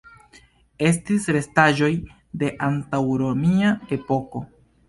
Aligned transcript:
Estis 0.89 1.27
restaĵoj 1.35 1.91
de 2.45 2.51
antaŭromia 2.71 3.79
epoko. 4.01 4.47